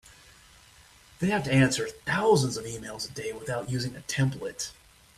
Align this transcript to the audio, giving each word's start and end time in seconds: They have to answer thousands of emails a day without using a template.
They 1.19 1.27
have 1.29 1.43
to 1.43 1.51
answer 1.53 1.87
thousands 1.87 2.57
of 2.57 2.65
emails 2.65 3.07
a 3.07 3.13
day 3.13 3.33
without 3.33 3.69
using 3.69 3.95
a 3.95 3.99
template. 3.99 4.71